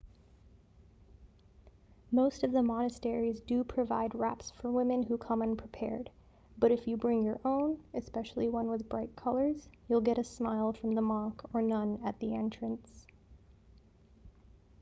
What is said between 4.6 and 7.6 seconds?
women who come unprepared but if you bring your